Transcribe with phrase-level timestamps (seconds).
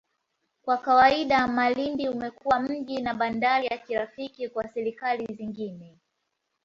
[0.61, 5.97] Kwa kawaida, Malindi umekuwa mji na bandari ya kirafiki kwa serikali zingine.